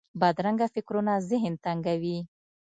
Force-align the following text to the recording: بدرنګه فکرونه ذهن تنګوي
بدرنګه 0.21 0.67
فکرونه 0.75 1.13
ذهن 1.29 1.53
تنګوي 1.63 2.17